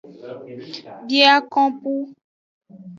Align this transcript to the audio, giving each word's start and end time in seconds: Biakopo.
Biakopo. 1.07 1.93